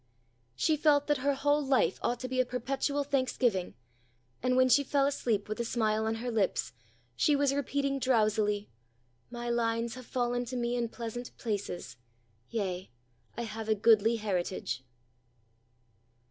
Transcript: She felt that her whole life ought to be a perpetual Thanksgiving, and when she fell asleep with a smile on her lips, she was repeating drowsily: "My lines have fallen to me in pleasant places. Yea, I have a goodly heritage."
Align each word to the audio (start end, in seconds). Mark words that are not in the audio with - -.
She 0.55 0.77
felt 0.77 1.05
that 1.05 1.19
her 1.19 1.35
whole 1.35 1.63
life 1.63 1.99
ought 2.01 2.19
to 2.21 2.27
be 2.27 2.41
a 2.41 2.43
perpetual 2.47 3.03
Thanksgiving, 3.03 3.75
and 4.41 4.55
when 4.57 4.67
she 4.67 4.83
fell 4.83 5.05
asleep 5.05 5.47
with 5.47 5.59
a 5.59 5.63
smile 5.63 6.07
on 6.07 6.15
her 6.15 6.31
lips, 6.31 6.73
she 7.15 7.35
was 7.35 7.53
repeating 7.53 7.99
drowsily: 7.99 8.67
"My 9.29 9.47
lines 9.51 9.93
have 9.93 10.07
fallen 10.07 10.43
to 10.45 10.55
me 10.57 10.75
in 10.75 10.89
pleasant 10.89 11.37
places. 11.37 11.97
Yea, 12.49 12.89
I 13.37 13.43
have 13.43 13.69
a 13.69 13.75
goodly 13.75 14.15
heritage." 14.15 14.83